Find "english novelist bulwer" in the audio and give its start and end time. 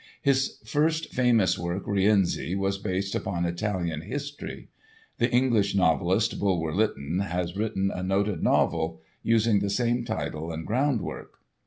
5.29-6.73